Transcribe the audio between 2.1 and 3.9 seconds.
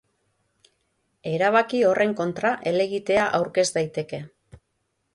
kontra helegitea aurkez